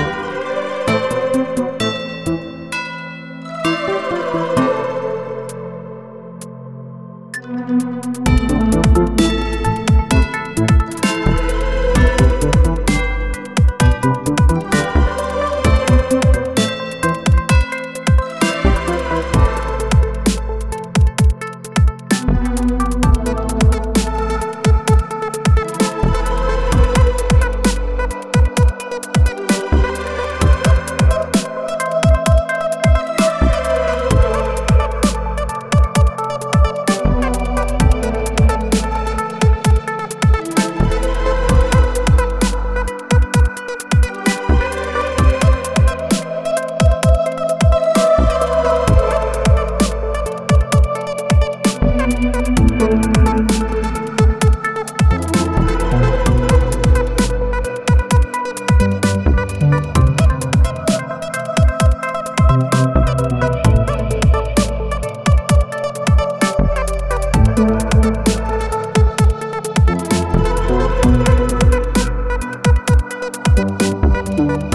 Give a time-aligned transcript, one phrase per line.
[73.58, 74.67] Música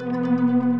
[0.00, 0.79] Música